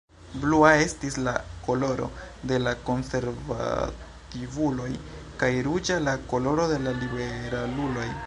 Blua 0.43 0.69
estis 0.83 1.17
la 1.25 1.33
koloro 1.67 2.07
de 2.51 2.57
la 2.63 2.73
konservativuloj, 2.87 4.87
kaj 5.43 5.51
ruĝa 5.69 5.99
la 6.07 6.15
koloro 6.33 6.65
de 6.75 6.81
la 6.87 6.95
liberaluloj. 7.05 8.07